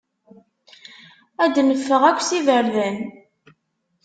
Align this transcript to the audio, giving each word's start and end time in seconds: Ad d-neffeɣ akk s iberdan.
Ad 1.43 1.51
d-neffeɣ 1.55 2.01
akk 2.09 2.19
s 2.27 2.29
iberdan. 2.37 2.97